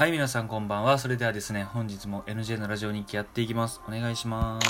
[0.00, 0.96] はい、皆さんこんばんは。
[0.96, 3.82] それではですね、本日も NJ のラジオ日記やっていきます。
[3.86, 4.66] お願いします。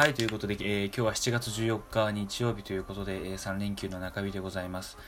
[0.00, 4.98] はい、ということで、えー、今日は7月14日日曜日ということで、えー、3連休の中日でございます。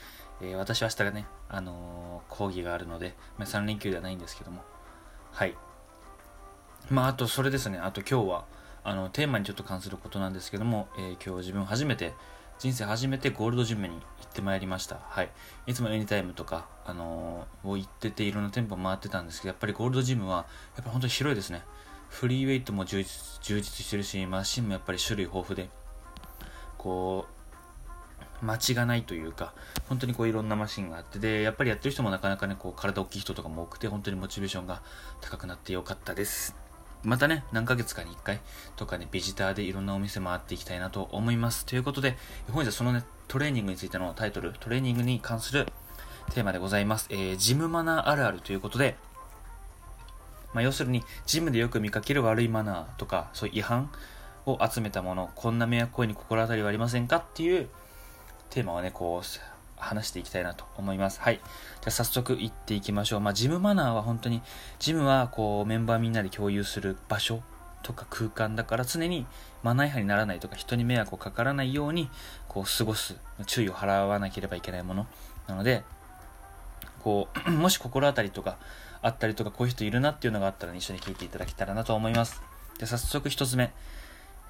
[0.42, 4.64] えー、私は明日がね、あの講義があるので、まあ、3連休ではないんですけども、
[5.30, 5.54] はい。
[6.90, 8.44] まあ、あと、それですね、あと今日は、
[8.82, 12.12] あの、テーマにちょっと関することなんですけども、え今日自分初めて、
[12.58, 14.98] 人生初めてゴールドジムに行ってまいりました。
[15.02, 15.30] はい。
[15.66, 21.62] いつもエニタイムとか、あのー、を行ってていろんな店舗回ってたんですけど、やっぱりゴールドジムは、やっぱ本当に広いですね。
[22.08, 25.68] フリーウェイトも充実充実してるし、マシンもやっぱり種類豊富で、
[26.78, 29.52] こう、間違がないというか、
[29.88, 34.82] 本当にこういろんなマシンがあって、で、やっぱりやってる人もなかなかね、こう体大きい人とかも多くて、本当にモチベーションが
[35.20, 36.65] 高くなってよかったです。
[37.02, 38.40] またね、何ヶ月かに1回
[38.76, 41.64] とかね、ビジターでいろんなお店回っていきたいなと思います。
[41.66, 42.16] ということで、
[42.50, 45.66] 本日はそのね、トレーニングについてのタイトル、トレーニングに関する
[46.32, 47.06] テーマでございます。
[47.10, 48.96] えー、ジムマナーあるあるということで、
[50.52, 53.90] まあ、要するに、ジムでよく見かける悪いマナーとか、そういう違反
[54.46, 57.68] を集めたもの、こんな迷惑行為に心当たりはありませんかっていう
[58.50, 61.20] テーマをね、こう、話していきたいなと思います。
[61.20, 61.36] はい。
[61.36, 63.20] じゃあ早速行っていきましょう。
[63.20, 64.42] まあ、ジムマナーは本当に、
[64.78, 67.42] ジムはこう、メンバーみんなで共有する場所
[67.82, 69.26] とか空間だから常に
[69.62, 72.10] マナー違反にならないとか人に迷惑をかからないように
[72.48, 73.16] こう過ごす、
[73.46, 75.06] 注意を払わなければいけないもの
[75.46, 75.84] なので、
[77.02, 78.58] こう、 もし心当たりとか
[79.02, 82.42] あったりとかこういう人いるなっていうのがあったら、ね、一緒に聞いていただけたらなと思います。
[82.78, 83.72] で早速一つ目。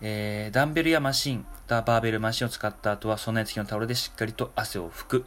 [0.00, 5.26] えー、ダンベルやマシン、ダバーベルマシンを使った後は備え付きのタオルでしっかりと汗を拭く。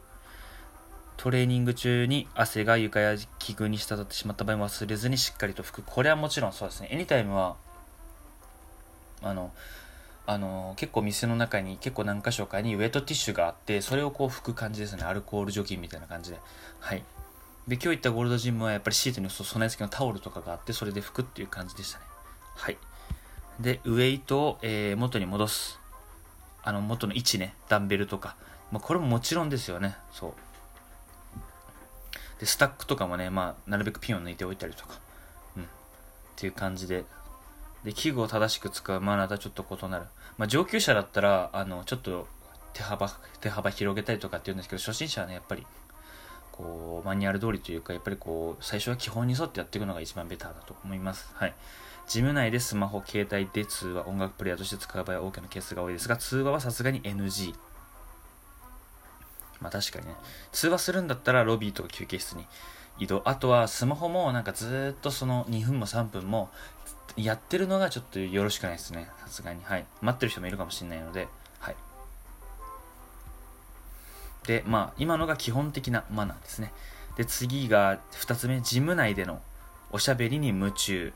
[1.17, 5.83] トレーニング中に汗が床や器具に滴ってしまった場合も忘れずにしっかりと拭く。
[5.85, 6.89] これはもちろんそうですね。
[6.91, 7.55] エニタイムは、
[9.21, 9.51] あの、
[10.27, 15.03] あの、結構店の中に結構何箇所かにウェットティッシュがあって、それをこう拭く感じですね。
[15.03, 16.37] アルコール除菌みたいな感じで。
[16.79, 17.03] はい。
[17.67, 22.05] で、今日行ったゴールドジムはやっぱりシートに備え付けのタオルとかがあって、それで拭くっていう感じでしたね。
[22.55, 22.77] はい。
[23.59, 25.79] で、ウェイトを、えー、元に戻す。
[26.63, 28.35] あの、元の位置ね、ダンベルとか。
[28.71, 29.95] まあ、これももちろんですよね。
[30.11, 30.33] そう。
[32.39, 34.99] で、スタックとかもね、まあ、なるべくピンを抜いておいたりとか。
[35.57, 35.63] うん。
[35.63, 35.65] っ
[36.37, 37.03] ていう感じで。
[37.83, 40.05] で、器具を正しく使うマナーとはちょっと異なる。
[40.37, 42.27] まあ、上級者だったら、あの、ちょっと
[42.73, 43.09] 手幅、
[43.41, 45.67] 手幅広げたりとかって言うんですけど、初心者はね、やっぱり、
[46.53, 51.29] こう、マニュアル通りというか、やっぱりこう、最初は基本に沿ってやっていくのが一番ベターだと思います。
[51.33, 51.53] はい。
[52.09, 57.53] ジム内でスマホ、携帯で通話、音楽プレイヤーとして使う場合は OK のケースが多いですが、通話はさすがに NG。
[59.61, 60.15] まあ確かにね、
[60.51, 62.47] 通話するんだったらロビーとか休憩室に
[62.97, 63.21] 移動。
[63.25, 66.49] あとはスマホもなんかずっとその2分も3分も
[67.15, 69.07] やってるのがちょっとよろしくないですね。
[69.19, 69.63] さすがに。
[69.63, 69.85] はい。
[70.01, 71.27] 待ってる人もいるかもしれないので、
[71.59, 71.75] はい。
[74.47, 76.73] で、まあ今のが基本的なマナーですね。
[77.17, 79.43] で、次が2つ目、ジム内での
[79.91, 81.13] おしゃべりに夢中。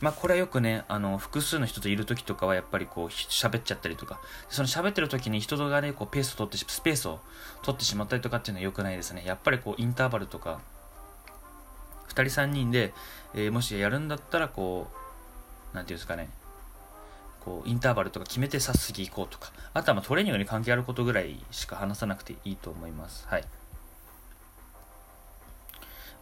[0.00, 7.20] まあこれはよくね、あの、複数の人といる時とかはやっぱりこう喋っちゃったりとか、その喋ってる時に人がね、こうペースを取ってスペースを
[7.62, 9.22] 取ってしまったりとかっていうのは良くないですね。
[9.24, 10.60] やっぱりこうインターバルとか、
[12.08, 12.92] 2人3人で、
[13.34, 14.88] えー、もしやるんだったらこ
[15.72, 16.28] う、なんていうんですかね、
[17.44, 23.26] こう、インターバルとか決めてさっすぎ行こうとか、あとはまトレーニングに関係あることぐらいしか話さなくていいと思います。
[23.28, 23.44] はい。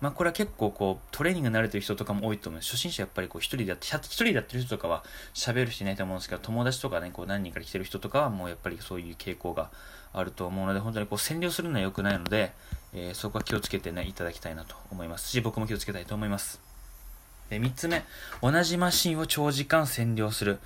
[0.01, 9.71] まあこれは結構こうトレーニング慣れてる人とかも多いと思う初心者やっぱりこう一人でやって、一人でやってる人とかは喋る人いないと思うんですけど、友達とかね、こう何人か来てる人とかはもうやっぱりそういう傾向が
[10.13, 12.53] あると思うので、本当にこう占領するのは良くないので、
[12.93, 16.61] えー、そこは気をつけてね、いただきたいなと思いますし、僕も気をつけたいと思います。
[17.51, 18.05] で、三つ目、
[18.43, 20.59] 同じマシンを長時間占領する。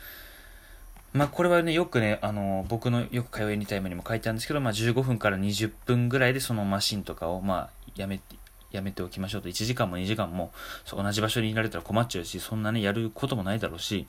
[1.13, 8.37] まあ、これはね、よくね、あの、僕のよく通うエニタイムにも書いてあるんですけど、まあ、15分から20分ぐらいでそのマシンとかを、まあ、やめて、
[8.77, 9.49] やめておきましょうと。
[9.49, 10.53] 1時間も2時間も
[10.91, 14.07] 同じ場所にいられたら困っちゃうし、そんなね、やることもないだろうし、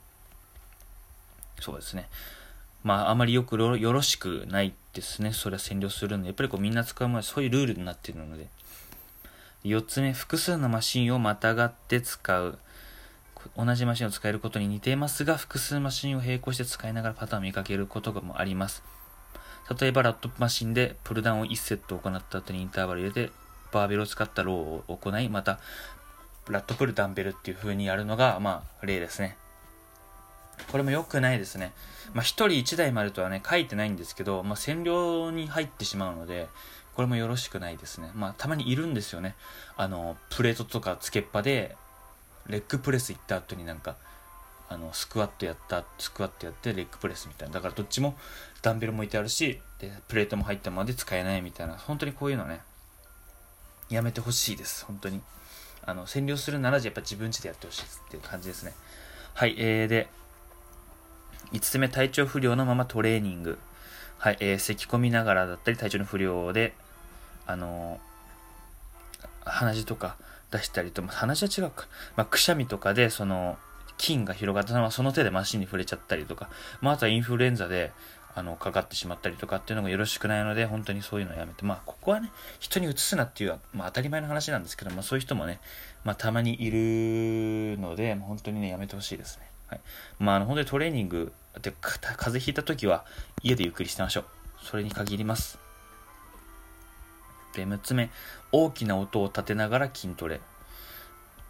[1.59, 2.09] そうですね。
[2.83, 5.33] まあ、あまりよくよろしくないですね。
[5.33, 8.47] それは占領するんで、やっぱりこうみんな使うものはそういうルールになっているので。
[9.63, 12.59] 4つ目、複数のマシンをまたがって使う。
[13.57, 18.83] 同じマシンを使えることに似ていますが、複数マシンを並行して使いながらパターンを見かけることもあります。
[19.79, 23.31] 例えば、ラットマシンでプルダウンを1セット行った後にインターバル入れて、
[23.71, 25.59] バーベルを使ったローを行い、また、
[26.49, 29.37] ラットプルダンベルっていう風にやるのが、まあ、例ですね。
[30.71, 31.73] これも良くないですね。
[32.13, 36.47] まあ、一人一台までとはね、書いてないんですけど、まあ、占領に入ってしまうので、
[36.95, 38.11] これもよろしくないですね。
[38.15, 39.35] まあ、たまにいるんですよね。
[39.75, 41.75] あの、プレートとかつけっぱで、
[42.47, 43.95] レッグプレス行った後になんか、
[44.69, 47.55] あの、スクワットやった、スクワットやってレッグプレスみたいな。
[47.55, 48.15] だからどっちも
[48.61, 51.75] ダンベルも置いてあるし、で、プレートも入ったままで使えないみたいな。
[51.77, 52.61] 本当にこういうのね、
[53.89, 55.21] やめてほしいです、本当に。
[55.85, 58.73] あの占領するならやっぱ自分家でやってほしいっていう感じですね。
[59.33, 60.07] はいえー、で
[61.51, 63.59] 5つ目体調不良のままトレーニング。
[64.17, 66.73] はい、えー、咳込みながらだったり体調の不良で
[67.45, 70.15] あのー、鼻血とか
[70.51, 73.57] 出したりと、まあ、鼻血は違うか、まあ、くしゃみとかでその
[73.97, 76.49] 菌が広がったのはその手でマシンに触れちゃったりとか、
[76.81, 77.91] まあ、あとはインフルエンザで
[78.35, 85.61] あの、かかってしまったりとかっていうのがよろしくないので、本当にそういうのをやめて、まあ、ここはね、人に移すなっていう、まあ、当たり前の話なんですけど、まあ、そういう人もね、
[86.03, 89.49] まあ、たまにいるので、本当にね、やめてほしいですね。
[89.67, 89.79] はい。
[90.19, 93.05] まあ、あの、本当にトレーニング、で、風邪ひいた時は、
[93.41, 94.25] 家でゆっくりしてましょう。
[94.63, 95.57] それに限ります。
[97.55, 98.09] で、6つ目、
[98.51, 100.41] 大きな音を立てながら筋トレ。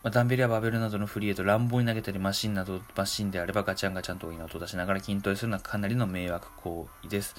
[0.06, 7.34] まあ、ダンベルやバベルなどのフリーエイト、乱暴に投げたりマシンなど、マシンであればガチャンガチャンと大きな音を出しながら筋トレするのはかなりの迷惑行為です。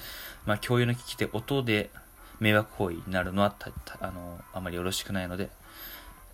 [0.45, 1.89] まあ、共有の機器で音で
[2.41, 3.55] 迷惑行為になるのは
[4.01, 5.49] あのあまりよろしくないので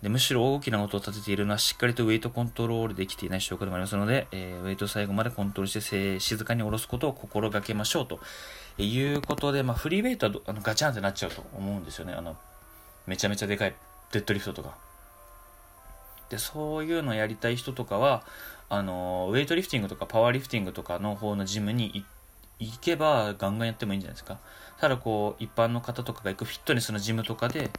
[0.02, 8.18] で、むしろ大きな音を立てているのはしっかりとウェイトコントロールできていない証拠でもありますので、えー、ウェイトを最後までコントロールして静かに下ろすことを心がけましょうと
[8.76, 12.12] いうことで、まあ、フリーウェイトはあのガチャンってなっちゃうと思うんですよね。
[12.12, 12.36] あの
[13.06, 13.74] めちゃめちゃでかい
[14.10, 14.83] デッドリフトとか。
[16.34, 18.24] でそういうのやりたい人とかは
[18.68, 22.04] あのウェイトリフティングとかパワーリフティングとかの方のジムに
[22.58, 24.40] 行けばガンガンやってもいいんじゃないですか。
[24.80, 27.70] ただこう一般の方とかが行くフィットネスのジムとかで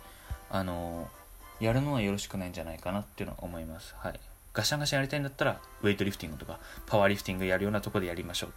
[0.49, 1.09] あの
[1.59, 3.93] やるのはよろしくないんじゃないかなっていうのは思います。
[3.97, 4.19] はい。
[4.53, 8.53] ガシャンガシャンやりたいんだったらウェイトリフティングとかパワーリフティングやるようなとこでやりましょう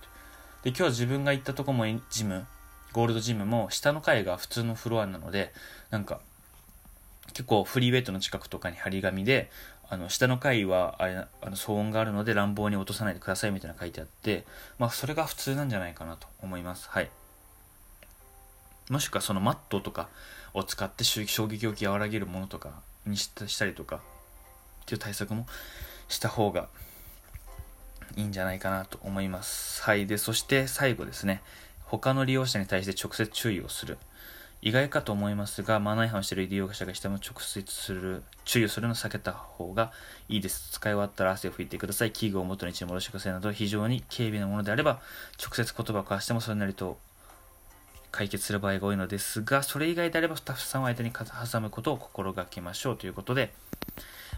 [0.63, 2.47] で今日自分が行ったとこもジム
[2.93, 5.53] ゴールドジムも下の階が普通のフロアなので
[5.91, 6.21] なんか
[7.33, 9.51] 結構フリーウェイトの近くとかに張り紙で
[9.91, 14.45] あの下の階はあれあの騒音があるので乱暴に落とさないでくださいみたいな書いてあって
[14.79, 16.89] まあそれが普通なんじゃないかなと思います。
[16.91, 17.11] はい。
[18.91, 20.09] もしくはそのマットとか
[20.55, 22.71] を使って衝撃を和らげるものとか
[23.07, 24.01] にしたりとかっ
[24.87, 25.47] ていう対策も
[26.09, 26.69] した方が
[28.17, 29.83] いいんじゃないかなと思います。
[29.83, 30.07] はい。
[30.07, 31.43] でそして最後ですね。
[31.85, 33.99] 他の利用者に対して直接注意をする。
[34.61, 39.93] 意外かと思いますが、マナー違反している利用者がしても直接する、注意をするのを避けた方が
[40.29, 40.73] いいです。
[40.73, 42.11] 使い終わったら汗を拭いてください。
[42.11, 45.01] 器具を元に位置に戻してくださいなど、非常に軽微なものであれば、
[45.41, 46.99] 直接言葉を交わしてもそれなりと
[48.11, 53.53] 解決する場合が多いのですが、それ以外であればスタッフさんを相手に挟むことを心がけましょうということで、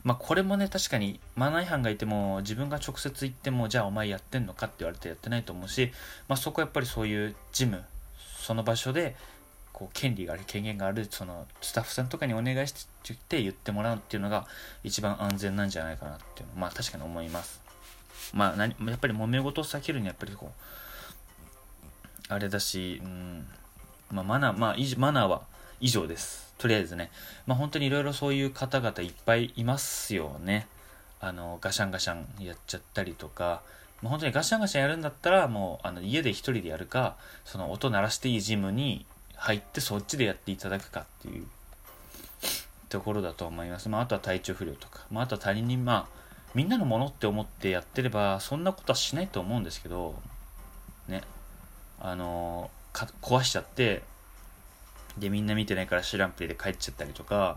[0.05, 5.93] まあこれもね、確かにマナー違反がいても、自分が直接言っても、じゃあお前やってんのかって言われてやってないと思うし、
[6.29, 7.83] まあそこはやっぱりそういうジム、
[8.39, 9.17] その場所で
[9.73, 12.87] こう権利がある権限があるそのスタッフさんとかにお願いし
[13.29, 14.47] て言ってもらうっていうのが
[14.85, 17.61] 一番安全なんじゃないかなっていうのまあ確かに思います。
[18.35, 20.53] まあ何やっぱり揉め事を避けるにはやっぱりこ
[22.31, 23.47] うあれだし、うん。
[24.13, 25.43] まあ、マナーまあマナーは
[25.81, 26.55] 以上です。
[26.59, 27.11] とりあえずね。
[27.47, 30.69] まあ本当にいろいろそういう方々いっぱいいますよね。
[31.21, 33.63] あのガシャンガシャンやっちゃったりとか。
[34.01, 39.05] もう本当にガシャンガシャンやるんだったらもうあの家で一人でやるかその音鳴らしていいジムに
[39.41, 41.47] 入ってそっちでやっていただくかっていう
[42.91, 43.89] ところだと思います。
[43.89, 46.21] まあ、あとは体調不良とか、まあ、あとは他人に、まあ、
[46.55, 50.21] みんなのものって思ってやってれば、そんなことはしないと思うんですけど、
[51.09, 51.23] ね、
[51.99, 54.03] あの壊しちゃって、
[55.17, 57.57] で、みんな見てないから知らんプレイで帰っちゃったりとか、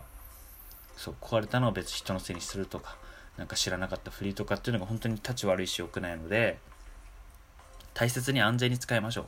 [0.96, 2.96] そう、壊れたのを別人のせいにするとか、
[3.36, 6.56] なんか知らなかったフリーとかっていうのが本当に立ち悪いし良くないので、
[7.92, 9.26] 大切に安全に使いましょう。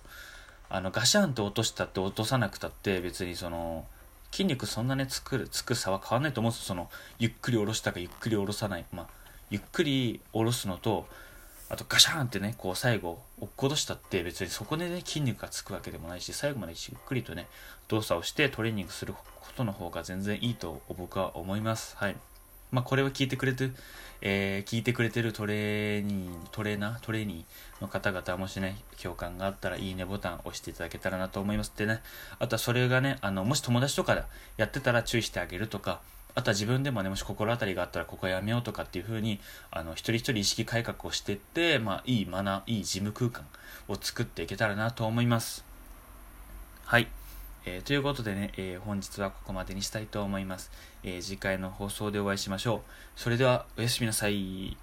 [0.69, 3.85] あのガシャンと落としたって落とさなくたって別にその
[4.33, 8.85] 筋肉そんなねつくつく差は変わんないと思うんですそのゆっくり下ろしたかゆっくり下ろさない。
[8.93, 9.07] まあ
[9.49, 11.07] ゆっくり下ろすのと
[11.69, 17.47] あとガシャンってねこう最後落っことしたって別にそこでね筋肉がつくわけでもないし最後までゆっくりとね
[17.89, 19.23] 動作をしてトレーニングするこ
[19.57, 21.97] との方が全然いいと僕は思います。
[21.97, 22.17] はい。
[22.77, 23.71] まあ、これを聞いてくれて、
[24.21, 32.03] えー、聞いてくれてるトレーニー、トレーナー、トレーニーの方々もしね、共感があったらいいねボタン押していただけたらなと思いますってね。
[32.39, 34.27] あとはそれがね、あの、もし友達とか
[34.59, 36.03] やってたら注意してあげるとか、
[36.35, 39.41] あとは自分でもね、もし心当たりがあったらここやめようとかっていう風に、
[39.71, 43.47] あの、一人一人意識改革をしてって、まあ、いいマナー、いい事務空間
[43.89, 45.65] を作っていけたらなと思います。
[46.85, 47.09] はい。
[47.69, 50.71] えー、ということでね、えー、本日はここまでにしたいと思います、
[51.03, 52.81] えー、次回の放送でお会いしましょう。
[53.17, 54.77] それでは、おやすみなさい。